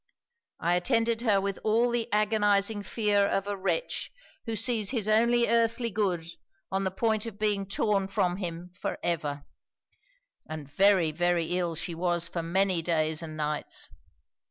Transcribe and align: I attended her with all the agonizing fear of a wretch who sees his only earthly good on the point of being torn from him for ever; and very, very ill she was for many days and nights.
I 0.59 0.73
attended 0.77 1.21
her 1.21 1.39
with 1.39 1.59
all 1.63 1.91
the 1.91 2.11
agonizing 2.11 2.81
fear 2.81 3.23
of 3.27 3.45
a 3.45 3.55
wretch 3.55 4.11
who 4.47 4.55
sees 4.55 4.89
his 4.89 5.07
only 5.07 5.47
earthly 5.47 5.91
good 5.91 6.25
on 6.71 6.85
the 6.85 6.89
point 6.89 7.27
of 7.27 7.37
being 7.37 7.67
torn 7.67 8.07
from 8.07 8.37
him 8.37 8.71
for 8.73 8.97
ever; 9.03 9.45
and 10.49 10.67
very, 10.67 11.11
very 11.11 11.55
ill 11.55 11.75
she 11.75 11.93
was 11.93 12.27
for 12.27 12.41
many 12.41 12.81
days 12.81 13.21
and 13.21 13.37
nights. 13.37 13.91